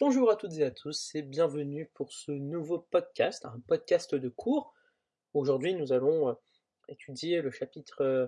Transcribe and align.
Bonjour 0.00 0.30
à 0.30 0.36
toutes 0.36 0.56
et 0.56 0.64
à 0.64 0.70
tous 0.70 1.14
et 1.14 1.20
bienvenue 1.20 1.90
pour 1.92 2.10
ce 2.14 2.32
nouveau 2.32 2.78
podcast, 2.78 3.44
un 3.44 3.60
podcast 3.68 4.14
de 4.14 4.30
cours. 4.30 4.72
Aujourd'hui, 5.34 5.74
nous 5.74 5.92
allons 5.92 6.30
euh, 6.30 6.32
étudier 6.88 7.42
le 7.42 7.50
chapitre 7.50 8.00
euh, 8.00 8.26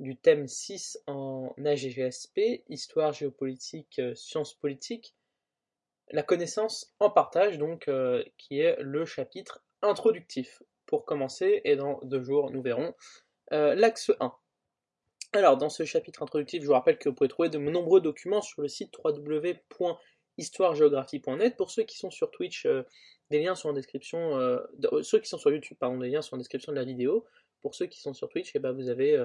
du 0.00 0.16
thème 0.16 0.48
6 0.48 0.98
en 1.06 1.54
AGGSP, 1.64 2.64
Histoire 2.68 3.12
géopolitique, 3.12 4.00
euh, 4.00 4.16
sciences 4.16 4.54
politiques, 4.54 5.14
la 6.10 6.24
connaissance 6.24 6.92
en 6.98 7.08
partage, 7.08 7.56
donc, 7.56 7.88
qui 8.36 8.58
est 8.58 8.76
le 8.80 9.04
chapitre 9.04 9.62
introductif. 9.80 10.60
Pour 10.86 11.04
commencer, 11.04 11.60
et 11.62 11.76
dans 11.76 12.00
deux 12.02 12.24
jours, 12.24 12.50
nous 12.50 12.62
verrons 12.62 12.94
l'axe 13.52 14.10
1. 14.18 14.34
Alors, 15.34 15.56
dans 15.56 15.70
ce 15.70 15.84
chapitre 15.84 16.22
introductif, 16.22 16.62
je 16.62 16.66
vous 16.66 16.74
rappelle 16.74 16.98
que 16.98 17.08
vous 17.08 17.14
pouvez 17.14 17.28
trouver 17.28 17.48
de 17.48 17.58
nombreux 17.58 18.00
documents 18.00 18.42
sur 18.42 18.60
le 18.60 18.68
site 18.68 18.90
www.histoiregéographie.net. 20.38 21.56
Pour 21.56 21.70
ceux 21.70 21.82
qui 21.82 21.96
sont 21.96 22.10
sur 22.10 22.30
Twitch, 22.30 22.66
euh, 22.66 22.82
des 23.30 23.42
liens 23.42 23.54
sont 23.54 23.70
en 23.70 23.72
description. 23.72 24.36
Euh, 24.38 24.58
euh, 24.92 25.02
ceux 25.02 25.18
qui 25.18 25.28
sont 25.28 25.38
sur 25.38 25.50
YouTube, 25.50 25.76
pardon, 25.78 25.98
des 25.98 26.08
liens 26.08 26.22
sont 26.22 26.34
en 26.34 26.38
description 26.38 26.72
de 26.72 26.76
la 26.76 26.84
vidéo. 26.84 27.24
Pour 27.60 27.74
ceux 27.74 27.86
qui 27.86 28.00
sont 28.00 28.14
sur 28.14 28.28
Twitch, 28.28 28.52
eh 28.54 28.58
ben, 28.58 28.72
vous 28.72 28.88
avez 28.88 29.24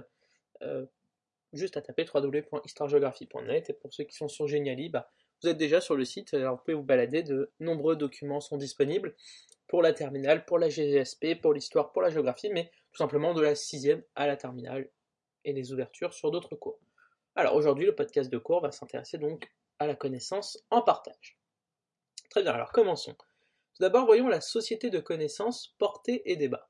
juste 1.53 1.77
à 1.77 1.81
taper 1.81 2.05
www.histoiregéographie.net. 2.13 3.69
Et 3.69 3.73
pour 3.73 3.93
ceux 3.93 4.03
qui 4.03 4.15
sont 4.15 4.27
sur 4.27 4.47
Geniali, 4.47 4.89
bah, 4.89 5.09
vous 5.41 5.49
êtes 5.49 5.57
déjà 5.57 5.81
sur 5.81 5.95
le 5.95 6.05
site. 6.05 6.33
Alors, 6.33 6.57
vous 6.57 6.61
pouvez 6.63 6.75
vous 6.75 6.83
balader. 6.83 7.23
De 7.23 7.51
nombreux 7.59 7.95
documents 7.95 8.39
sont 8.39 8.57
disponibles 8.57 9.15
pour 9.67 9.81
la 9.81 9.93
terminale, 9.93 10.45
pour 10.45 10.59
la 10.59 10.69
GSP, 10.69 11.41
pour 11.41 11.53
l'histoire, 11.53 11.91
pour 11.91 12.01
la 12.01 12.09
géographie, 12.09 12.49
mais 12.49 12.71
tout 12.91 12.97
simplement 12.97 13.33
de 13.33 13.41
la 13.41 13.55
sixième 13.55 14.03
à 14.15 14.27
la 14.27 14.37
terminale 14.37 14.89
et 15.45 15.53
les 15.53 15.73
ouvertures 15.73 16.13
sur 16.13 16.31
d'autres 16.31 16.55
cours. 16.55 16.79
Alors 17.35 17.55
aujourd'hui, 17.55 17.85
le 17.85 17.95
podcast 17.95 18.31
de 18.31 18.37
cours 18.37 18.61
va 18.61 18.71
s'intéresser 18.71 19.17
donc 19.17 19.51
à 19.79 19.87
la 19.87 19.95
connaissance 19.95 20.57
en 20.69 20.81
partage. 20.81 21.39
Très 22.29 22.43
bien, 22.43 22.53
alors 22.53 22.71
commençons. 22.71 23.13
Tout 23.13 23.81
d'abord, 23.81 24.05
voyons 24.05 24.27
la 24.27 24.41
société 24.41 24.89
de 24.89 24.99
connaissance, 24.99 25.75
portée 25.77 26.29
et 26.31 26.35
débat. 26.35 26.69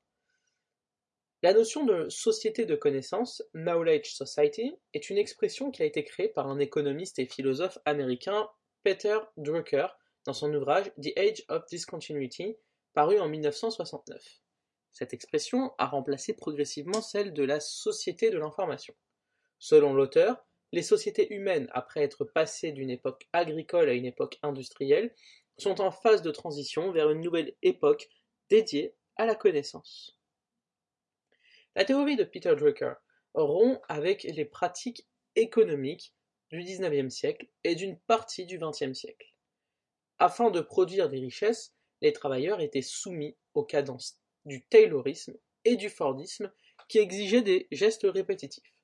La 1.44 1.54
notion 1.54 1.86
de 1.86 2.10
société 2.10 2.66
de 2.66 2.76
connaissance, 2.76 3.44
Knowledge 3.54 4.16
Society, 4.16 4.76
est 4.94 5.10
une 5.10 5.20
expression 5.20 5.70
qui 5.70 5.84
a 5.84 5.86
été 5.86 6.04
créée 6.04 6.30
par 6.30 6.48
un 6.48 6.58
économiste 6.58 7.20
et 7.20 7.28
philosophe 7.28 7.78
américain, 7.86 8.50
Peter 8.84 9.20
Drucker, 9.38 9.88
dans 10.26 10.34
son 10.34 10.52
ouvrage 10.54 10.92
The 11.02 11.16
Age 11.16 11.46
of 11.50 11.66
Discontinuity, 11.68 12.58
paru 12.94 13.20
en 13.20 13.30
1969. 13.30 14.42
Cette 14.92 15.14
expression 15.14 15.76
a 15.78 15.86
remplacé 15.86 16.34
progressivement 16.34 17.04
celle 17.04 17.32
de 17.34 17.44
la 17.44 17.60
société 17.60 18.32
de 18.32 18.40
l'information. 18.40 18.96
Selon 19.60 19.94
l'auteur, 19.94 20.47
les 20.72 20.82
sociétés 20.82 21.34
humaines, 21.34 21.70
après 21.74 22.02
être 22.02 22.26
passées 22.26 22.72
d'une 22.72 22.90
époque 22.90 23.28
agricole 23.34 23.90
à 23.90 23.94
une 23.94 24.06
époque 24.06 24.38
industrielle, 24.42 25.14
sont 25.58 25.82
en 25.82 25.92
phase 25.92 26.22
de 26.22 26.32
transition 26.32 26.92
vers 26.92 27.10
une 27.10 27.22
nouvelle 27.22 27.56
époque 27.62 28.10
dédiée 28.50 28.96
à 29.16 29.26
la 29.26 29.36
connaissance. 29.36 30.20
La 31.76 31.86
théorie 31.86 32.16
de 32.16 32.24
Peter 32.24 32.56
Drucker 32.56 32.94
rompt 33.34 33.82
avec 33.88 34.24
les 34.24 34.46
pratiques 34.46 35.08
économiques 35.36 36.14
du 36.50 36.64
XIXe 36.64 37.14
siècle 37.14 37.48
et 37.64 37.76
d'une 37.76 38.00
partie 38.00 38.46
du 38.46 38.58
XXe 38.58 38.94
siècle. 38.94 39.34
Afin 40.20 40.50
de 40.50 40.62
produire 40.62 41.10
des 41.10 41.20
richesses, 41.20 41.74
les 42.02 42.14
travailleurs 42.14 42.62
étaient 42.62 42.82
soumis 42.82 43.36
aux 43.54 43.64
cadences 43.64 44.20
du 44.46 44.66
taylorisme 44.66 45.38
et 45.66 45.76
du 45.76 45.90
fordisme 45.90 46.52
qui 46.88 47.00
exigeaient 47.00 47.42
des 47.42 47.68
gestes 47.72 48.08
répétitifs. 48.10 48.77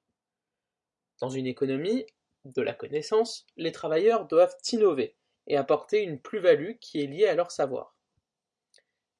Dans 1.23 1.29
une 1.29 1.47
économie 1.47 2.05
de 2.43 2.61
la 2.61 2.73
connaissance, 2.73 3.45
les 3.55 3.71
travailleurs 3.71 4.27
doivent 4.27 4.57
innover 4.73 5.15
et 5.47 5.55
apporter 5.55 6.01
une 6.01 6.19
plus-value 6.19 6.73
qui 6.81 7.01
est 7.01 7.07
liée 7.07 7.27
à 7.27 7.33
leur 7.33 7.49
savoir. 7.49 7.95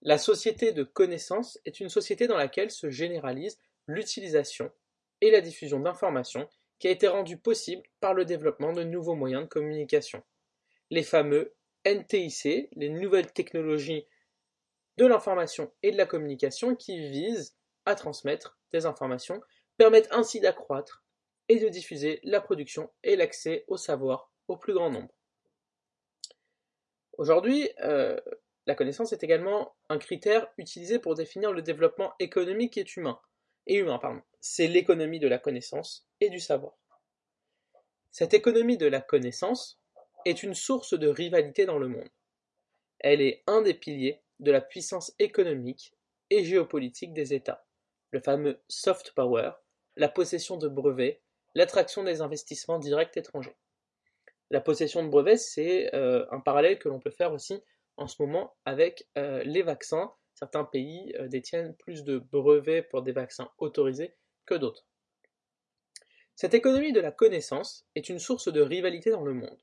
La 0.02 0.18
société 0.18 0.74
de 0.74 0.84
connaissance 0.84 1.58
est 1.64 1.80
une 1.80 1.88
société 1.88 2.28
dans 2.28 2.36
laquelle 2.36 2.72
se 2.72 2.90
généralise 2.90 3.58
l'utilisation 3.88 4.70
et 5.22 5.32
la 5.32 5.40
diffusion 5.40 5.80
d'informations 5.80 6.50
qui 6.78 6.90
a 6.90 6.92
été 6.92 7.08
rendue 7.08 7.38
possible 7.38 7.84
par 8.02 8.14
le 8.14 8.26
développement 8.26 8.74
de 8.74 8.84
nouveaux 8.84 9.16
moyens 9.16 9.44
de 9.44 9.48
communication. 9.48 10.22
Les 10.90 11.04
fameux 11.04 11.56
NTIC, 11.86 12.68
les 12.74 12.90
nouvelles 12.90 13.32
technologies 13.32 14.06
de 14.98 15.06
l'information 15.06 15.72
et 15.84 15.94
de 15.94 15.98
la 15.98 16.06
communication 16.06 16.76
qui 16.76 17.00
visent 17.00 17.56
à 17.86 17.96
transmettre 17.96 18.60
des 18.74 18.86
informations, 18.86 19.40
permettent 19.78 20.12
ainsi 20.12 20.42
d'accroître 20.42 21.03
et 21.50 21.60
de 21.60 21.70
diffuser 21.70 22.20
la 22.24 22.42
production 22.42 22.92
et 23.04 23.16
l'accès 23.16 23.66
au 23.68 23.78
savoir 23.78 24.32
au 24.48 24.58
plus 24.58 24.74
grand 24.74 24.90
nombre. 24.90 25.14
Aujourd'hui, 27.18 27.70
euh, 27.82 28.20
la 28.66 28.76
connaissance 28.76 29.14
est 29.14 29.24
également 29.24 29.76
un 29.90 29.98
critère 29.98 30.48
utilisé 30.58 31.00
pour 31.00 31.16
définir 31.16 31.52
le 31.52 31.62
développement 31.62 32.14
économique 32.20 32.78
et 32.78 32.86
humain. 32.96 33.20
Et 33.68 33.76
humain, 33.76 34.00
pardon. 34.00 34.22
C'est 34.40 34.68
l'économie 34.68 35.20
de 35.20 35.28
la 35.28 35.38
connaissance 35.38 36.08
et 36.22 36.30
du 36.30 36.40
savoir. 36.40 36.74
Cette 38.12 38.34
économie 38.34 38.78
de 38.78 38.88
la 38.88 39.02
connaissance 39.02 39.82
est 40.26 40.44
une 40.44 40.54
source 40.54 40.98
de 40.98 41.08
rivalité 41.08 41.66
dans 41.66 41.78
le 41.78 41.88
monde. 41.88 42.10
Elle 43.00 43.22
est 43.22 43.44
un 43.48 43.62
des 43.62 43.74
piliers 43.74 44.22
de 44.40 44.52
la 44.52 44.62
puissance 44.62 45.14
économique 45.20 45.94
et 46.30 46.44
géopolitique 46.44 47.14
des 47.14 47.34
États, 47.34 47.66
le 48.12 48.22
fameux 48.22 48.62
soft 48.68 49.12
power, 49.12 49.52
la 49.96 50.10
possession 50.10 50.58
de 50.58 50.68
brevets, 50.68 51.22
l'attraction 51.56 52.04
des 52.04 52.22
investissements 52.22 52.80
directs 52.80 53.18
étrangers. 53.18 53.56
La 54.50 54.62
possession 54.62 55.04
de 55.04 55.10
brevets, 55.10 55.38
c'est 55.38 55.94
euh, 55.96 56.26
un 56.32 56.40
parallèle 56.40 56.78
que 56.78 56.90
l'on 56.90 57.00
peut 57.00 57.12
faire 57.12 57.34
aussi 57.34 57.62
en 57.98 58.08
ce 58.08 58.22
moment 58.22 58.56
avec 58.66 59.08
euh, 59.18 59.44
les 59.44 59.64
vaccins. 59.64 60.14
Certains 60.34 60.64
pays 60.64 61.14
euh, 61.20 61.28
détiennent 61.28 61.76
plus 61.76 62.04
de 62.04 62.20
brevets 62.20 62.88
pour 62.90 63.02
des 63.02 63.12
vaccins 63.12 63.50
autorisés 63.58 64.16
que 64.46 64.56
d'autres. 64.56 64.86
Cette 66.36 66.54
économie 66.54 66.94
de 66.94 67.00
la 67.00 67.12
connaissance 67.12 67.88
est 67.96 68.10
une 68.10 68.20
source 68.20 68.52
de 68.52 68.62
rivalité 68.62 69.12
dans 69.12 69.24
le 69.24 69.34
monde. 69.34 69.60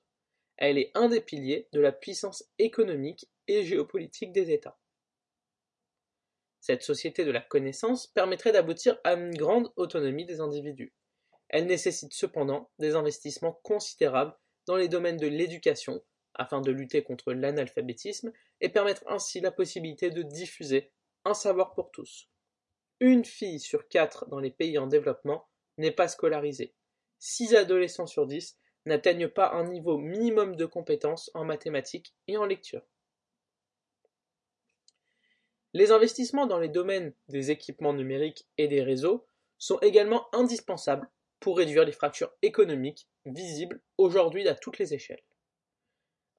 Elle 0.56 0.78
est 0.78 0.92
un 0.94 1.08
des 1.08 1.20
piliers 1.20 1.68
de 1.72 1.80
la 1.80 1.90
puissance 1.90 2.44
économique 2.58 3.28
et 3.48 3.64
géopolitique 3.64 4.32
des 4.32 4.52
États. 4.52 4.78
Cette 6.60 6.82
société 6.82 7.24
de 7.24 7.30
la 7.30 7.40
connaissance 7.40 8.06
permettrait 8.06 8.52
d'aboutir 8.52 8.98
à 9.02 9.14
une 9.14 9.34
grande 9.34 9.72
autonomie 9.76 10.26
des 10.26 10.40
individus. 10.40 10.92
Elle 11.50 11.66
nécessite 11.66 12.14
cependant 12.14 12.70
des 12.78 12.94
investissements 12.94 13.58
considérables 13.64 14.36
dans 14.66 14.76
les 14.76 14.88
domaines 14.88 15.16
de 15.16 15.26
l'éducation, 15.26 16.00
afin 16.34 16.60
de 16.60 16.70
lutter 16.70 17.02
contre 17.02 17.32
l'analphabétisme 17.32 18.32
et 18.60 18.68
permettre 18.68 19.02
ainsi 19.08 19.40
la 19.40 19.50
possibilité 19.50 20.10
de 20.10 20.22
diffuser 20.22 20.92
un 21.24 21.34
savoir 21.34 21.74
pour 21.74 21.90
tous. 21.90 22.28
Une 23.00 23.24
fille 23.24 23.58
sur 23.58 23.88
quatre 23.88 24.28
dans 24.28 24.38
les 24.38 24.52
pays 24.52 24.78
en 24.78 24.86
développement 24.86 25.48
n'est 25.76 25.90
pas 25.90 26.06
scolarisée. 26.06 26.72
Six 27.18 27.56
adolescents 27.56 28.06
sur 28.06 28.26
dix 28.26 28.56
n'atteignent 28.86 29.28
pas 29.28 29.50
un 29.52 29.64
niveau 29.64 29.98
minimum 29.98 30.54
de 30.54 30.66
compétences 30.66 31.32
en 31.34 31.44
mathématiques 31.44 32.14
et 32.28 32.36
en 32.36 32.46
lecture. 32.46 32.82
Les 35.72 35.90
investissements 35.90 36.46
dans 36.46 36.60
les 36.60 36.68
domaines 36.68 37.12
des 37.28 37.50
équipements 37.50 37.92
numériques 37.92 38.46
et 38.56 38.68
des 38.68 38.82
réseaux 38.82 39.26
sont 39.58 39.78
également 39.80 40.32
indispensables 40.32 41.08
pour 41.40 41.56
réduire 41.56 41.84
les 41.84 41.92
fractures 41.92 42.32
économiques 42.42 43.08
visibles 43.24 43.80
aujourd'hui 43.98 44.46
à 44.48 44.54
toutes 44.54 44.78
les 44.78 44.94
échelles. 44.94 45.22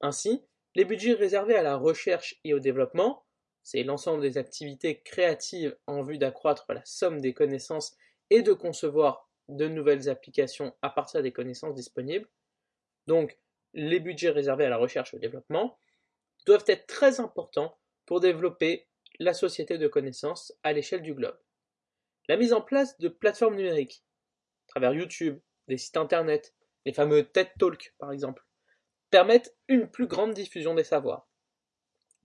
Ainsi, 0.00 0.42
les 0.74 0.84
budgets 0.84 1.12
réservés 1.12 1.56
à 1.56 1.62
la 1.62 1.76
recherche 1.76 2.40
et 2.44 2.54
au 2.54 2.60
développement, 2.60 3.24
c'est 3.62 3.82
l'ensemble 3.82 4.22
des 4.22 4.38
activités 4.38 5.00
créatives 5.02 5.76
en 5.86 6.02
vue 6.02 6.18
d'accroître 6.18 6.72
la 6.72 6.84
somme 6.84 7.20
des 7.20 7.34
connaissances 7.34 7.96
et 8.30 8.42
de 8.42 8.52
concevoir 8.52 9.28
de 9.48 9.68
nouvelles 9.68 10.08
applications 10.08 10.74
à 10.82 10.90
partir 10.90 11.22
des 11.22 11.32
connaissances 11.32 11.74
disponibles, 11.74 12.28
donc 13.06 13.38
les 13.74 14.00
budgets 14.00 14.30
réservés 14.30 14.64
à 14.64 14.70
la 14.70 14.76
recherche 14.76 15.12
et 15.12 15.16
au 15.16 15.20
développement, 15.20 15.78
doivent 16.46 16.64
être 16.66 16.86
très 16.86 17.20
importants 17.20 17.78
pour 18.06 18.20
développer 18.20 18.88
la 19.18 19.34
société 19.34 19.78
de 19.78 19.88
connaissances 19.88 20.52
à 20.62 20.72
l'échelle 20.72 21.02
du 21.02 21.14
globe. 21.14 21.38
La 22.28 22.36
mise 22.36 22.52
en 22.52 22.60
place 22.60 22.98
de 22.98 23.08
plateformes 23.08 23.56
numériques, 23.56 24.04
travers 24.72 24.94
YouTube, 24.94 25.38
des 25.68 25.76
sites 25.76 25.98
internet, 25.98 26.54
les 26.86 26.94
fameux 26.94 27.24
TED 27.24 27.50
Talk 27.58 27.94
par 27.98 28.10
exemple, 28.10 28.44
permettent 29.10 29.54
une 29.68 29.86
plus 29.86 30.06
grande 30.06 30.32
diffusion 30.32 30.74
des 30.74 30.84
savoirs. 30.84 31.28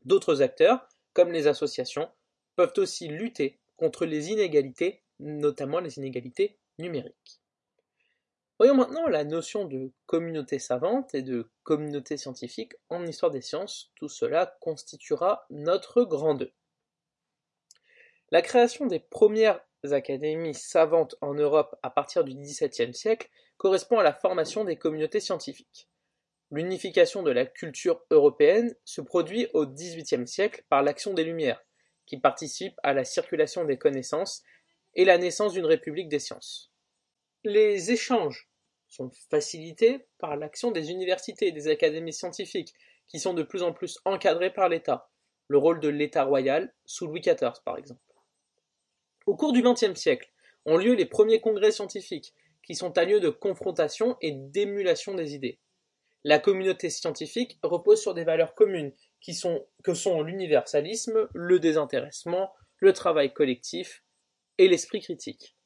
D'autres 0.06 0.42
acteurs, 0.42 0.88
comme 1.12 1.34
les 1.34 1.48
associations, 1.48 2.10
peuvent 2.56 2.74
aussi 2.78 3.10
lutter 3.10 3.60
contre 3.76 4.06
les 4.06 4.32
inégalités, 4.32 5.04
notamment 5.20 5.82
les 5.82 5.98
inégalités 5.98 6.58
numériques. 6.80 7.42
Voyons 8.60 8.76
maintenant 8.76 9.08
la 9.08 9.26
notion 9.26 9.66
de 9.66 9.92
communauté 10.06 10.58
savante 10.58 11.14
et 11.14 11.22
de 11.22 11.52
communauté 11.64 12.16
scientifique 12.16 12.74
en 12.90 13.06
histoire 13.06 13.32
des 13.32 13.42
sciences. 13.42 13.92
Tout 13.96 14.08
cela 14.08 14.58
constituera 14.62 15.46
notre 15.50 16.04
grand 16.04 16.34
2. 16.34 16.52
La 18.32 18.42
création 18.42 18.88
des 18.88 19.00
premières 19.00 19.67
académies 19.92 20.54
savantes 20.54 21.16
en 21.22 21.34
Europe 21.34 21.76
à 21.84 21.90
partir 21.90 22.24
du 22.24 22.34
XVIIe 22.34 22.94
siècle 22.94 23.30
correspond 23.58 24.00
à 24.00 24.04
la 24.04 24.14
formation 24.14 24.64
des 24.64 24.78
communautés 24.78 25.20
scientifiques. 25.20 25.88
L'unification 26.52 27.24
de 27.24 27.32
la 27.32 27.46
culture 27.46 28.02
européenne 28.10 28.74
se 28.86 29.02
produit 29.02 29.48
au 29.54 29.66
XVIIIe 29.66 30.28
siècle 30.28 30.64
par 30.70 30.82
l'action 30.82 31.14
des 31.14 31.24
Lumières, 31.24 31.62
qui 32.06 32.18
participe 32.18 32.80
à 32.84 32.94
la 32.94 33.04
circulation 33.04 33.66
des 33.66 33.78
connaissances 33.78 34.44
et 34.96 35.06
la 35.06 35.18
naissance 35.18 35.54
d'une 35.54 35.66
république 35.66 36.10
des 36.10 36.20
sciences. 36.20 36.72
Les 37.44 37.92
échanges 37.92 38.50
sont 38.88 39.12
facilités 39.30 40.08
par 40.18 40.38
l'action 40.38 40.72
des 40.72 40.90
universités 40.92 41.48
et 41.48 41.52
des 41.52 41.68
académies 41.68 42.14
scientifiques, 42.14 42.74
qui 43.08 43.20
sont 43.20 43.34
de 43.34 43.44
plus 43.44 43.64
en 43.64 43.74
plus 43.74 44.00
encadrées 44.06 44.54
par 44.54 44.70
l'État, 44.70 45.10
le 45.48 45.58
rôle 45.58 45.80
de 45.80 45.90
l'État 45.90 46.24
royal 46.24 46.74
sous 46.86 47.08
Louis 47.08 47.22
XIV 47.22 47.62
par 47.64 47.78
exemple. 47.78 48.07
Au 49.28 49.36
cours 49.36 49.52
du 49.52 49.62
XXe 49.62 50.00
siècle 50.00 50.32
ont 50.66 50.78
lieu 50.78 50.94
les 50.94 51.06
premiers 51.06 51.42
congrès 51.42 51.72
scientifiques, 51.72 52.34
qui 52.64 52.76
sont 52.76 52.98
un 52.98 53.04
lieu 53.04 53.20
de 53.20 53.30
confrontation 53.30 54.16
et 54.22 54.32
d'émulation 54.32 55.16
des 55.16 55.36
idées. 55.36 55.60
La 56.24 56.40
communauté 56.40 56.90
scientifique 56.90 57.60
repose 57.62 58.02
sur 58.02 58.14
des 58.14 58.24
valeurs 58.24 58.56
communes 58.56 58.94
que 59.84 59.94
sont 59.94 60.22
l'universalisme, 60.22 61.28
le 61.34 61.60
désintéressement, 61.60 62.54
le 62.78 62.94
travail 62.94 63.34
collectif 63.34 64.02
et 64.58 64.70
l'esprit 64.70 65.02
critique. 65.02 65.58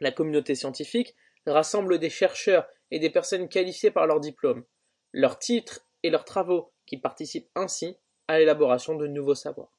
La 0.00 0.10
communauté 0.10 0.56
scientifique 0.56 1.14
rassemble 1.46 2.00
des 2.00 2.10
chercheurs 2.10 2.66
et 2.90 2.98
des 2.98 3.10
personnes 3.10 3.48
qualifiées 3.48 3.92
par 3.92 4.08
leur 4.08 4.18
diplôme, 4.18 4.64
leurs 5.12 5.38
titres 5.38 5.86
et 6.02 6.10
leurs 6.10 6.24
travaux 6.24 6.72
qui 6.86 6.96
participent 6.96 7.50
ainsi 7.54 7.96
à 8.26 8.40
l'élaboration 8.40 8.96
de 8.96 9.06
nouveaux 9.06 9.36
savoirs. 9.36 9.72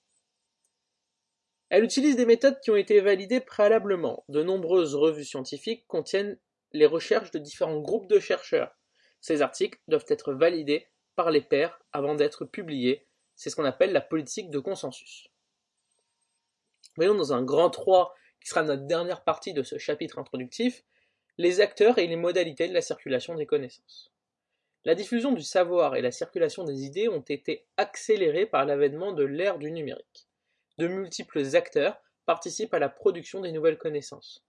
Elle 1.73 1.83
utilise 1.83 2.15
des 2.15 2.27
méthodes 2.27 2.59
qui 2.59 2.69
ont 2.69 2.75
été 2.75 3.01
validées 3.01 3.39
préalablement. 3.39 4.23
De 4.29 4.43
nombreuses 4.43 4.93
revues 4.93 5.25
scientifiques 5.25 5.87
contiennent 5.87 6.37
les 6.71 6.85
recherches 6.85 7.31
de 7.31 7.39
différents 7.39 7.79
groupes 7.79 8.05
de 8.07 8.19
chercheurs, 8.19 8.77
ces 9.21 9.41
articles 9.41 9.79
doivent 9.87 10.05
être 10.07 10.33
validés 10.33 10.85
par 11.15 11.31
les 11.31 11.41
pairs 11.41 11.81
avant 11.91 12.13
d'être 12.13 12.45
publiés. 12.45 13.07
C'est 13.35 13.49
ce 13.49 13.55
qu'on 13.55 13.65
appelle 13.65 13.91
la 13.91 14.01
politique 14.01 14.51
de 14.51 14.59
consensus. 14.59 15.29
Voyons 16.95 17.15
dans 17.15 17.33
un 17.33 17.41
grand 17.41 17.71
3, 17.71 18.13
qui 18.39 18.49
sera 18.49 18.61
notre 18.61 18.85
dernière 18.85 19.23
partie 19.23 19.53
de 19.53 19.63
ce 19.63 19.79
chapitre 19.79 20.19
introductif, 20.19 20.83
les 21.39 21.59
acteurs 21.59 21.97
et 21.97 22.05
les 22.05 22.17
modalités 22.17 22.67
de 22.67 22.73
la 22.75 22.81
circulation 22.81 23.33
des 23.33 23.47
connaissances. 23.47 24.13
La 24.85 24.93
diffusion 24.93 25.31
du 25.31 25.41
savoir 25.41 25.95
et 25.95 26.03
la 26.03 26.11
circulation 26.11 26.65
des 26.65 26.83
idées 26.83 27.09
ont 27.09 27.21
été 27.21 27.65
accélérées 27.77 28.45
par 28.45 28.63
l'avènement 28.63 29.11
de 29.11 29.23
l'ère 29.23 29.57
du 29.57 29.71
numérique. 29.71 30.27
De 30.77 30.87
multiples 30.87 31.55
acteurs 31.55 32.01
participent 32.25 32.73
à 32.73 32.79
la 32.79 32.89
production 32.89 33.41
des 33.41 33.51
nouvelles 33.51 33.77
connaissances. 33.77 34.43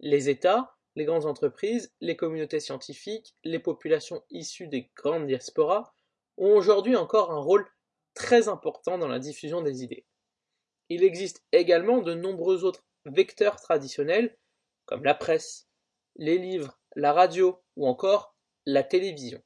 Les 0.00 0.28
États, 0.28 0.76
les 0.96 1.04
grandes 1.04 1.26
entreprises, 1.26 1.92
les 2.00 2.16
communautés 2.16 2.60
scientifiques, 2.60 3.34
les 3.44 3.58
populations 3.58 4.22
issues 4.30 4.68
des 4.68 4.90
grandes 4.96 5.26
diasporas 5.26 5.94
ont 6.36 6.54
aujourd'hui 6.54 6.96
encore 6.96 7.30
un 7.30 7.38
rôle 7.38 7.66
très 8.14 8.48
important 8.48 8.98
dans 8.98 9.08
la 9.08 9.18
diffusion 9.18 9.62
des 9.62 9.82
idées. 9.84 10.04
Il 10.88 11.04
existe 11.04 11.44
également 11.52 12.02
de 12.02 12.14
nombreux 12.14 12.64
autres 12.64 12.84
vecteurs 13.04 13.56
traditionnels 13.56 14.36
comme 14.86 15.04
la 15.04 15.14
presse, 15.14 15.68
les 16.16 16.38
livres, 16.38 16.78
la 16.96 17.12
radio 17.12 17.62
ou 17.76 17.86
encore 17.86 18.34
la 18.66 18.82
télévision. 18.82 19.40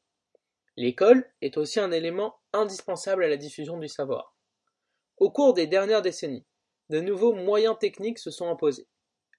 L'école 0.76 1.30
est 1.42 1.56
aussi 1.56 1.78
un 1.78 1.92
élément 1.92 2.40
indispensable 2.52 3.22
à 3.22 3.28
la 3.28 3.36
diffusion 3.36 3.78
du 3.78 3.88
savoir. 3.88 4.33
Au 5.16 5.30
cours 5.30 5.54
des 5.54 5.66
dernières 5.66 6.02
décennies, 6.02 6.44
de 6.90 7.00
nouveaux 7.00 7.34
moyens 7.34 7.78
techniques 7.78 8.18
se 8.18 8.30
sont 8.30 8.48
imposés. 8.48 8.88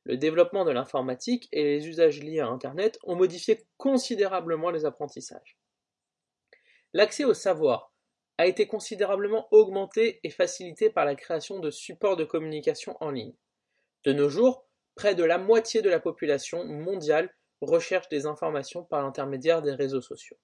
Le 0.04 0.18
développement 0.18 0.66
de 0.66 0.72
l'informatique 0.72 1.50
et 1.52 1.64
les 1.64 1.88
usages 1.88 2.22
liés 2.22 2.40
à 2.40 2.48
Internet 2.48 2.98
ont 3.04 3.16
modifié 3.16 3.66
considérablement 3.78 4.70
les 4.70 4.86
apprentissages. 4.86 5.58
L'accès 6.94 7.26
au 7.26 7.34
savoir 7.34 7.92
a 8.38 8.46
été 8.46 8.68
considérablement 8.68 9.48
augmenté 9.52 10.20
et 10.24 10.30
facilité 10.30 10.90
par 10.90 11.06
la 11.06 11.16
création 11.16 11.60
de 11.60 11.72
supports 11.72 12.18
de 12.18 12.24
communication 12.24 12.96
en 13.02 13.12
ligne. 13.12 13.36
De 14.04 14.14
nos 14.14 14.30
jours, 14.30 14.68
près 14.96 15.16
de 15.16 15.24
la 15.24 15.38
moitié 15.38 15.82
de 15.82 15.90
la 15.90 16.00
population 16.00 16.64
mondiale 16.66 17.34
recherche 17.62 18.08
des 18.10 18.26
informations 18.26 18.84
par 18.84 19.02
l'intermédiaire 19.02 19.62
des 19.62 19.74
réseaux 19.74 20.02
sociaux. 20.02 20.38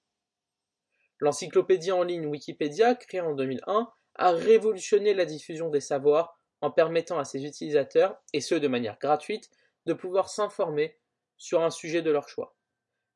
L'encyclopédie 1.20 1.92
en 1.92 2.04
ligne 2.04 2.26
Wikipédia, 2.26 2.96
créée 2.96 3.22
en 3.22 3.36
2001, 3.36 3.92
a 4.16 4.32
révolutionné 4.32 5.14
la 5.14 5.26
diffusion 5.26 5.70
des 5.70 5.80
savoirs 5.80 6.38
en 6.62 6.72
permettant 6.72 7.18
à 7.18 7.26
ses 7.26 7.46
utilisateurs, 7.46 8.22
et 8.34 8.42
ce 8.42 8.56
de 8.56 8.68
manière 8.68 9.00
gratuite, 9.00 9.50
de 9.86 9.94
pouvoir 9.94 10.30
s'informer 10.30 10.98
sur 11.38 11.64
un 11.64 11.72
sujet 11.72 12.02
de 12.02 12.12
leur 12.12 12.30
choix. 12.30 12.56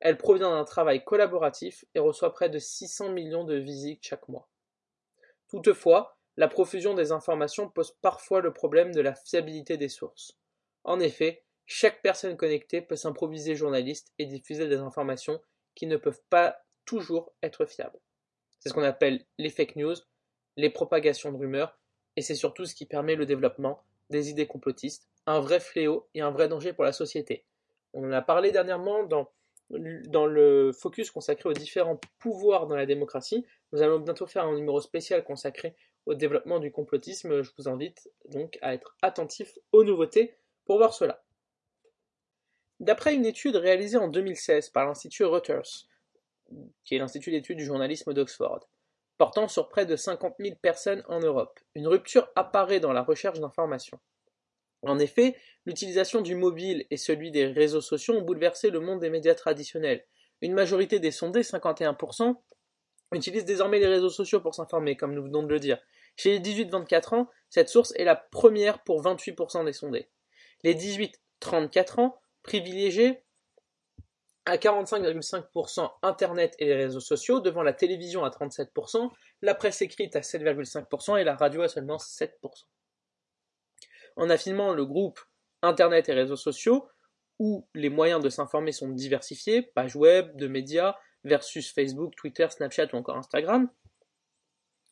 Elle 0.00 0.18
provient 0.18 0.50
d'un 0.50 0.64
travail 0.64 1.04
collaboratif 1.04 1.84
et 1.94 2.00
reçoit 2.00 2.32
près 2.32 2.50
de 2.50 2.58
600 2.58 3.10
millions 3.10 3.44
de 3.44 3.56
visites 3.56 4.04
chaque 4.04 4.28
mois. 4.28 4.48
Toutefois, 5.48 6.18
la 6.36 6.48
profusion 6.48 6.94
des 6.94 7.12
informations 7.12 7.70
pose 7.70 7.96
parfois 8.02 8.40
le 8.40 8.52
problème 8.52 8.92
de 8.92 9.00
la 9.00 9.14
fiabilité 9.14 9.76
des 9.76 9.88
sources. 9.88 10.36
En 10.84 11.00
effet, 11.00 11.44
chaque 11.66 12.02
personne 12.02 12.36
connectée 12.36 12.82
peut 12.82 12.96
s'improviser 12.96 13.54
journaliste 13.54 14.12
et 14.18 14.26
diffuser 14.26 14.68
des 14.68 14.76
informations 14.76 15.40
qui 15.74 15.86
ne 15.86 15.96
peuvent 15.96 16.22
pas 16.30 16.58
toujours 16.84 17.32
être 17.42 17.64
fiables. 17.64 17.98
C'est 18.58 18.68
ce 18.68 18.74
qu'on 18.74 18.82
appelle 18.82 19.24
les 19.38 19.50
fake 19.50 19.76
news, 19.76 19.96
les 20.56 20.70
propagations 20.70 21.32
de 21.32 21.36
rumeurs 21.36 21.78
et 22.16 22.22
c'est 22.22 22.34
surtout 22.34 22.64
ce 22.64 22.74
qui 22.74 22.86
permet 22.86 23.14
le 23.14 23.26
développement 23.26 23.82
des 24.10 24.30
idées 24.30 24.46
complotistes, 24.46 25.08
un 25.26 25.40
vrai 25.40 25.60
fléau 25.60 26.08
et 26.14 26.20
un 26.20 26.30
vrai 26.30 26.48
danger 26.48 26.72
pour 26.72 26.84
la 26.84 26.92
société. 26.92 27.44
On 27.92 28.04
en 28.04 28.12
a 28.12 28.22
parlé 28.22 28.52
dernièrement 28.52 29.04
dans, 29.04 29.28
le 29.70 30.72
focus 30.72 31.10
consacré 31.10 31.48
aux 31.48 31.52
différents 31.52 32.00
pouvoirs 32.18 32.66
dans 32.66 32.76
la 32.76 32.86
démocratie. 32.86 33.44
Nous 33.72 33.82
allons 33.82 33.98
bientôt 33.98 34.26
faire 34.26 34.44
un 34.44 34.54
numéro 34.54 34.80
spécial 34.80 35.24
consacré 35.24 35.74
au 36.06 36.14
développement 36.14 36.58
du 36.58 36.70
complotisme. 36.70 37.42
Je 37.42 37.50
vous 37.58 37.68
invite 37.68 38.08
donc 38.30 38.58
à 38.62 38.74
être 38.74 38.96
attentif 39.02 39.58
aux 39.72 39.84
nouveautés 39.84 40.36
pour 40.64 40.78
voir 40.78 40.94
cela. 40.94 41.24
D'après 42.78 43.14
une 43.14 43.26
étude 43.26 43.56
réalisée 43.56 43.96
en 43.96 44.08
2016 44.08 44.70
par 44.70 44.86
l'Institut 44.86 45.24
Reuters, 45.24 45.88
qui 46.84 46.94
est 46.94 46.98
l'Institut 46.98 47.30
d'études 47.30 47.58
du 47.58 47.64
journalisme 47.64 48.12
d'Oxford, 48.12 48.68
portant 49.18 49.48
sur 49.48 49.68
près 49.68 49.86
de 49.86 49.96
50 49.96 50.34
000 50.38 50.56
personnes 50.56 51.02
en 51.08 51.20
Europe. 51.20 51.58
Une 51.74 51.88
rupture 51.88 52.28
apparaît 52.36 52.80
dans 52.80 52.92
la 52.92 53.02
recherche 53.02 53.40
d'informations. 53.40 53.98
En 54.82 54.98
effet, 54.98 55.36
l'utilisation 55.64 56.20
du 56.20 56.34
mobile 56.34 56.86
et 56.90 56.96
celui 56.96 57.30
des 57.30 57.46
réseaux 57.46 57.80
sociaux 57.80 58.14
ont 58.14 58.22
bouleversé 58.22 58.70
le 58.70 58.80
monde 58.80 59.00
des 59.00 59.10
médias 59.10 59.34
traditionnels. 59.34 60.04
Une 60.42 60.52
majorité 60.52 61.00
des 61.00 61.10
sondés, 61.10 61.42
51%, 61.42 62.36
utilisent 63.12 63.44
désormais 63.44 63.78
les 63.78 63.86
réseaux 63.86 64.10
sociaux 64.10 64.40
pour 64.40 64.54
s'informer, 64.54 64.96
comme 64.96 65.14
nous 65.14 65.24
venons 65.24 65.42
de 65.42 65.48
le 65.48 65.60
dire. 65.60 65.78
Chez 66.16 66.38
les 66.38 66.40
18-24 66.40 67.14
ans, 67.14 67.30
cette 67.50 67.68
source 67.68 67.92
est 67.96 68.04
la 68.04 68.16
première 68.16 68.82
pour 68.82 69.02
28% 69.02 69.64
des 69.64 69.72
sondés. 69.72 70.08
Les 70.62 70.74
18-34 70.74 72.00
ans 72.00 72.18
privilégiés 72.42 73.22
à 74.46 74.56
45,5% 74.56 75.90
Internet 76.02 76.54
et 76.58 76.66
les 76.66 76.74
réseaux 76.76 77.00
sociaux, 77.00 77.40
devant 77.40 77.62
la 77.62 77.72
télévision 77.72 78.24
à 78.24 78.30
37%, 78.30 79.10
la 79.42 79.54
presse 79.54 79.82
écrite 79.82 80.14
à 80.14 80.20
7,5% 80.20 81.20
et 81.20 81.24
la 81.24 81.34
radio 81.34 81.62
à 81.62 81.68
seulement 81.68 81.96
7%. 81.96 82.30
En 84.16 84.30
affinant 84.30 84.72
le 84.72 84.86
groupe 84.86 85.20
Internet 85.62 86.08
et 86.08 86.14
réseaux 86.14 86.36
sociaux, 86.36 86.88
où 87.38 87.66
les 87.74 87.90
moyens 87.90 88.22
de 88.22 88.30
s'informer 88.30 88.72
sont 88.72 88.88
diversifiés, 88.88 89.62
pages 89.62 89.96
web, 89.96 90.36
de 90.36 90.46
médias, 90.46 90.96
versus 91.24 91.72
Facebook, 91.72 92.14
Twitter, 92.16 92.46
Snapchat 92.48 92.88
ou 92.92 92.96
encore 92.96 93.16
Instagram, 93.16 93.68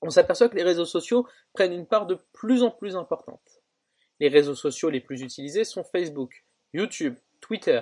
on 0.02 0.10
s'aperçoit 0.10 0.48
que 0.48 0.56
les 0.56 0.64
réseaux 0.64 0.84
sociaux 0.84 1.26
prennent 1.52 1.72
une 1.72 1.86
part 1.86 2.06
de 2.06 2.18
plus 2.32 2.62
en 2.62 2.70
plus 2.70 2.96
importante. 2.96 3.62
Les 4.20 4.28
réseaux 4.28 4.54
sociaux 4.54 4.90
les 4.90 5.00
plus 5.00 5.22
utilisés 5.22 5.64
sont 5.64 5.84
Facebook, 5.84 6.44
YouTube, 6.72 7.16
Twitter, 7.40 7.80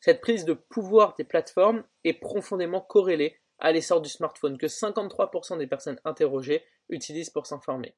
cette 0.00 0.22
prise 0.22 0.46
de 0.46 0.54
pouvoir 0.54 1.14
des 1.16 1.24
plateformes 1.24 1.84
est 2.04 2.14
profondément 2.14 2.80
corrélée 2.80 3.38
à 3.58 3.70
l'essor 3.70 4.00
du 4.00 4.08
smartphone 4.08 4.56
que 4.56 4.66
53% 4.66 5.58
des 5.58 5.66
personnes 5.66 6.00
interrogées 6.04 6.64
utilisent 6.88 7.30
pour 7.30 7.46
s'informer. 7.46 7.94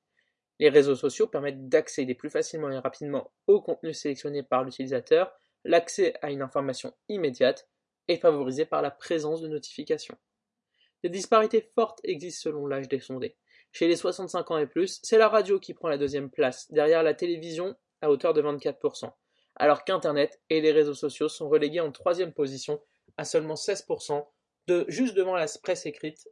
Les 0.58 0.68
réseaux 0.68 0.96
sociaux 0.96 1.28
permettent 1.28 1.68
d'accéder 1.68 2.14
plus 2.14 2.30
facilement 2.30 2.70
et 2.70 2.78
rapidement 2.78 3.32
au 3.46 3.60
contenu 3.60 3.94
sélectionné 3.94 4.42
par 4.42 4.64
l'utilisateur, 4.64 5.32
l'accès 5.64 6.14
à 6.22 6.30
une 6.30 6.42
information 6.42 6.92
immédiate 7.08 7.68
est 8.08 8.18
favorisé 8.18 8.66
par 8.66 8.82
la 8.82 8.90
présence 8.90 9.40
de 9.40 9.48
notifications. 9.48 10.18
Des 11.04 11.08
disparités 11.08 11.70
fortes 11.74 12.00
existent 12.04 12.50
selon 12.50 12.66
l'âge 12.66 12.88
des 12.88 13.00
sondés. 13.00 13.36
Chez 13.70 13.88
les 13.88 13.96
65 13.96 14.50
ans 14.50 14.58
et 14.58 14.66
plus, 14.66 15.00
c'est 15.02 15.18
la 15.18 15.28
radio 15.28 15.58
qui 15.58 15.72
prend 15.72 15.88
la 15.88 15.98
deuxième 15.98 16.30
place, 16.30 16.70
derrière 16.72 17.02
la 17.02 17.14
télévision 17.14 17.76
à 18.00 18.10
hauteur 18.10 18.34
de 18.34 18.42
24% 18.42 19.12
alors 19.56 19.84
qu'Internet 19.84 20.40
et 20.50 20.60
les 20.60 20.72
réseaux 20.72 20.94
sociaux 20.94 21.28
sont 21.28 21.48
relégués 21.48 21.80
en 21.80 21.92
troisième 21.92 22.32
position 22.32 22.80
à 23.16 23.24
seulement 23.24 23.54
16%, 23.54 24.26
de, 24.68 24.84
juste 24.88 25.14
devant 25.14 25.34
la 25.34 25.46
presse 25.62 25.86
écrite 25.86 26.28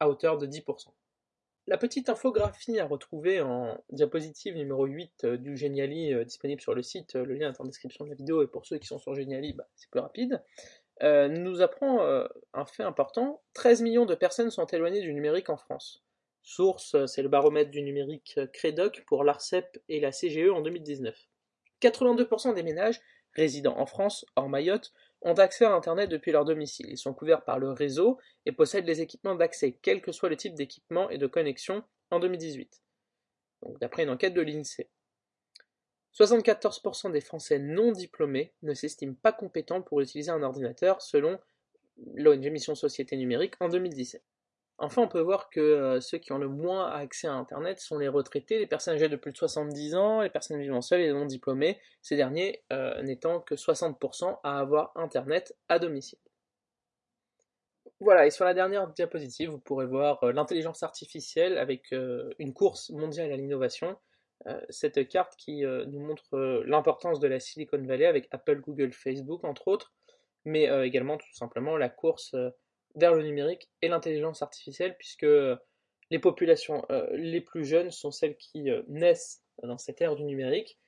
à 0.00 0.08
hauteur 0.08 0.38
de 0.38 0.46
10%. 0.46 0.88
La 1.68 1.78
petite 1.78 2.08
infographie 2.08 2.80
à 2.80 2.86
retrouver 2.86 3.40
en 3.40 3.80
diapositive 3.90 4.56
numéro 4.56 4.84
8 4.84 5.24
euh, 5.24 5.36
du 5.36 5.56
Geniali 5.56 6.12
euh, 6.12 6.24
disponible 6.24 6.60
sur 6.60 6.74
le 6.74 6.82
site, 6.82 7.14
euh, 7.14 7.24
le 7.24 7.34
lien 7.34 7.52
est 7.52 7.60
en 7.60 7.64
description 7.64 8.04
de 8.04 8.10
la 8.10 8.16
vidéo 8.16 8.42
et 8.42 8.48
pour 8.48 8.66
ceux 8.66 8.78
qui 8.78 8.88
sont 8.88 8.98
sur 8.98 9.14
Geniali, 9.14 9.52
bah, 9.52 9.68
c'est 9.76 9.88
plus 9.90 10.00
rapide, 10.00 10.42
nous 11.00 11.62
apprend 11.62 12.00
un 12.54 12.64
fait 12.64 12.84
important 12.84 13.42
13 13.54 13.82
millions 13.82 14.06
de 14.06 14.14
personnes 14.14 14.52
sont 14.52 14.66
éloignées 14.66 15.00
du 15.00 15.12
numérique 15.12 15.50
en 15.50 15.56
France. 15.56 16.04
Source, 16.42 16.94
c'est 17.06 17.22
le 17.22 17.28
baromètre 17.28 17.72
du 17.72 17.82
numérique 17.82 18.38
Crédoc 18.52 19.02
pour 19.08 19.24
l'ARCEP 19.24 19.82
et 19.88 19.98
la 19.98 20.12
CGE 20.12 20.50
en 20.52 20.60
2019. 20.60 21.16
82% 21.82 22.54
des 22.54 22.62
ménages 22.62 23.00
résidant 23.34 23.78
en 23.78 23.86
France, 23.86 24.24
hors 24.36 24.48
Mayotte, 24.48 24.92
ont 25.22 25.34
accès 25.34 25.64
à 25.64 25.72
Internet 25.72 26.10
depuis 26.10 26.32
leur 26.32 26.44
domicile. 26.44 26.86
Ils 26.88 26.98
sont 26.98 27.14
couverts 27.14 27.44
par 27.44 27.58
le 27.58 27.70
réseau 27.70 28.18
et 28.46 28.52
possèdent 28.52 28.86
les 28.86 29.00
équipements 29.00 29.34
d'accès, 29.34 29.78
quel 29.82 30.02
que 30.02 30.12
soit 30.12 30.28
le 30.28 30.36
type 30.36 30.54
d'équipement 30.54 31.08
et 31.10 31.18
de 31.18 31.26
connexion, 31.26 31.82
en 32.10 32.20
2018. 32.20 32.82
Donc, 33.62 33.78
d'après 33.80 34.02
une 34.02 34.10
enquête 34.10 34.34
de 34.34 34.42
l'INSEE. 34.42 34.88
74% 36.18 37.10
des 37.10 37.22
Français 37.22 37.58
non 37.58 37.90
diplômés 37.92 38.52
ne 38.62 38.74
s'estiment 38.74 39.14
pas 39.14 39.32
compétents 39.32 39.80
pour 39.80 40.00
utiliser 40.00 40.30
un 40.30 40.42
ordinateur 40.42 41.00
selon 41.00 41.38
l'ONG 42.14 42.50
Mission 42.50 42.74
Société 42.74 43.16
Numérique 43.16 43.54
en 43.60 43.68
2017. 43.68 44.22
Enfin, 44.84 45.02
on 45.02 45.08
peut 45.08 45.20
voir 45.20 45.48
que 45.48 45.60
euh, 45.60 46.00
ceux 46.00 46.18
qui 46.18 46.32
ont 46.32 46.38
le 46.38 46.48
moins 46.48 46.90
accès 46.90 47.28
à 47.28 47.34
Internet 47.34 47.78
sont 47.78 47.98
les 47.98 48.08
retraités, 48.08 48.58
les 48.58 48.66
personnes 48.66 48.94
âgées 48.94 49.08
de 49.08 49.14
plus 49.14 49.30
de 49.30 49.36
70 49.36 49.94
ans, 49.94 50.22
les 50.22 50.28
personnes 50.28 50.60
vivant 50.60 50.80
seules 50.80 51.02
et 51.02 51.12
non 51.12 51.24
diplômés, 51.24 51.78
ces 52.02 52.16
derniers 52.16 52.64
euh, 52.72 53.00
n'étant 53.02 53.40
que 53.40 53.54
60% 53.54 54.40
à 54.42 54.58
avoir 54.58 54.90
Internet 54.96 55.56
à 55.68 55.78
domicile. 55.78 56.18
Voilà, 58.00 58.26
et 58.26 58.30
sur 58.30 58.44
la 58.44 58.54
dernière 58.54 58.88
diapositive, 58.88 59.50
vous 59.50 59.60
pourrez 59.60 59.86
voir 59.86 60.24
euh, 60.24 60.32
l'intelligence 60.32 60.82
artificielle 60.82 61.58
avec 61.58 61.94
une 62.40 62.52
course 62.52 62.90
mondiale 62.90 63.30
à 63.30 63.36
l'innovation. 63.36 63.96
cette 64.68 65.06
carte 65.06 65.36
qui 65.36 65.62
nous 65.62 66.00
montre 66.00 66.64
l'importance 66.66 67.20
de 67.20 67.28
la 67.28 67.38
Silicon 67.38 67.80
Valley 67.86 68.06
avec 68.06 68.26
Apple, 68.32 68.60
Google, 68.60 68.92
Facebook, 68.92 69.44
entre 69.44 69.68
autres, 69.68 69.92
mais 70.44 70.64
également 70.84 71.18
tout 71.18 71.32
simplement 71.32 71.76
la 71.76 71.88
course 71.88 72.34
vers 72.94 73.14
le 73.14 73.22
numérique 73.22 73.68
et 73.80 73.88
l'intelligence 73.88 74.42
artificielle, 74.42 74.96
puisque 74.96 75.26
les 76.12 76.18
populations 76.18 76.84
euh, 76.90 77.06
les 77.12 77.40
plus 77.40 77.64
jeunes 77.64 77.90
sont 77.90 78.10
celles 78.10 78.36
qui 78.36 78.70
euh, 78.70 78.82
naissent 78.88 79.42
dans 79.62 79.78
cette 79.78 80.00
ère 80.02 80.14
du 80.14 80.24
numérique, 80.24 80.78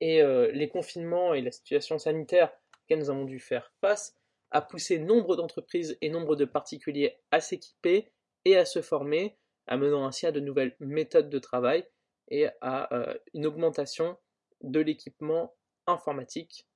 et 0.00 0.20
euh, 0.20 0.50
les 0.52 0.68
confinements 0.68 1.32
et 1.32 1.40
la 1.40 1.50
situation 1.50 1.98
sanitaire 1.98 2.52
auxquels 2.82 2.98
nous 2.98 3.10
avons 3.10 3.24
dû 3.24 3.40
faire 3.40 3.72
face 3.80 4.14
a 4.50 4.60
poussé 4.60 4.98
nombre 4.98 5.36
d'entreprises 5.36 5.96
et 6.02 6.10
nombre 6.10 6.36
de 6.36 6.44
particuliers 6.44 7.18
à 7.30 7.40
s'équiper 7.40 8.12
et 8.44 8.56
à 8.56 8.66
se 8.66 8.82
former, 8.82 9.38
amenant 9.66 10.06
ainsi 10.06 10.26
à 10.26 10.32
de 10.32 10.40
nouvelles 10.40 10.76
méthodes 10.80 11.30
de 11.30 11.38
travail 11.38 11.84
et 12.28 12.46
à 12.60 12.88
une 13.32 13.46
augmentation 13.46 14.16
de 14.62 14.80
l'équipement 14.80 15.54
informatique 15.86 16.68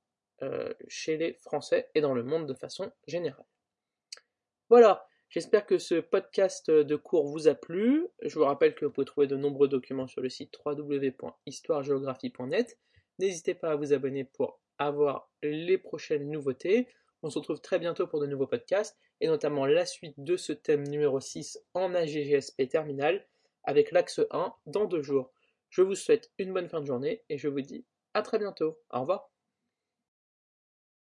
chez 0.88 1.16
les 1.16 1.34
Français 1.34 1.88
et 1.94 2.00
dans 2.00 2.14
le 2.14 2.24
monde 2.24 2.46
de 2.46 2.54
façon 2.54 2.90
générale. 3.06 3.44
Voilà, 4.70 5.06
j'espère 5.30 5.64
que 5.64 5.78
ce 5.78 5.94
podcast 5.94 6.70
de 6.70 6.96
cours 6.96 7.26
vous 7.26 7.48
a 7.48 7.54
plu. 7.54 8.06
Je 8.20 8.38
vous 8.38 8.44
rappelle 8.44 8.74
que 8.74 8.84
vous 8.84 8.90
pouvez 8.90 9.06
trouver 9.06 9.26
de 9.26 9.34
nombreux 9.34 9.66
documents 9.66 10.06
sur 10.06 10.20
le 10.20 10.28
site 10.28 10.58
www.histoiregéographie.net. 10.62 12.78
N'hésitez 13.18 13.54
pas 13.54 13.70
à 13.70 13.76
vous 13.76 13.94
abonner 13.94 14.24
pour 14.24 14.60
avoir 14.76 15.30
les 15.42 15.78
prochaines 15.78 16.30
nouveautés. 16.30 16.86
On 17.22 17.30
se 17.30 17.38
retrouve 17.38 17.62
très 17.62 17.78
bientôt 17.78 18.06
pour 18.06 18.20
de 18.20 18.26
nouveaux 18.26 18.46
podcasts, 18.46 18.98
et 19.22 19.26
notamment 19.26 19.64
la 19.64 19.86
suite 19.86 20.16
de 20.18 20.36
ce 20.36 20.52
thème 20.52 20.86
numéro 20.86 21.18
6 21.18 21.58
en 21.72 21.94
AGGSP 21.94 22.68
terminal, 22.68 23.26
avec 23.64 23.90
l'axe 23.90 24.20
1 24.30 24.52
dans 24.66 24.84
deux 24.84 25.02
jours. 25.02 25.32
Je 25.70 25.80
vous 25.80 25.94
souhaite 25.94 26.30
une 26.36 26.52
bonne 26.52 26.68
fin 26.68 26.82
de 26.82 26.86
journée, 26.86 27.22
et 27.30 27.38
je 27.38 27.48
vous 27.48 27.62
dis 27.62 27.86
à 28.12 28.20
très 28.20 28.38
bientôt. 28.38 28.78
Au 28.90 29.00
revoir. 29.00 29.30